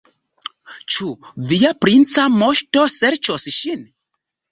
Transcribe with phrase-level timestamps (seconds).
[0.93, 1.09] Ĉu
[1.51, 3.85] via princa moŝto serĉos ŝin?